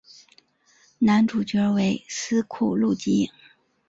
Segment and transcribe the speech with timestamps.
[0.97, 3.29] 男主角为斯库路吉。